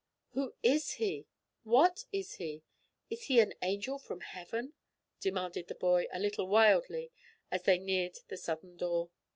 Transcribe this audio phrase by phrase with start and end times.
[0.31, 1.27] "Who is he?
[1.61, 2.63] What is he?
[3.11, 4.73] Is he an angel from Heaven?"
[5.19, 7.11] demanded the boy, a little wildly,
[7.51, 9.11] as they neared the southern door.